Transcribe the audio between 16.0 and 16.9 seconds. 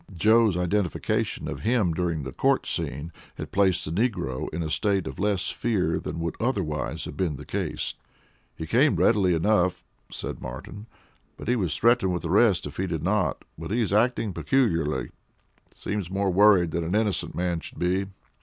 more worried than